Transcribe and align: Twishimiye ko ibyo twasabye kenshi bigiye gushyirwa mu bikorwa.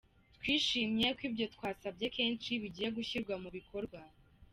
Twishimiye 0.37 1.09
ko 1.17 1.21
ibyo 1.29 1.45
twasabye 1.55 2.05
kenshi 2.17 2.51
bigiye 2.61 2.89
gushyirwa 2.97 3.33
mu 3.43 3.49
bikorwa. 3.57 3.97